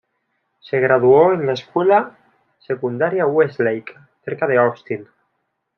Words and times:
Se 0.61 0.79
graduó 0.79 1.37
de 1.37 1.45
la 1.45 1.53
Escuela 1.53 2.17
Secundaria 2.57 3.27
Westlake, 3.27 3.93
cerca 4.25 4.47
de 4.47 4.57
Austin. 4.57 5.07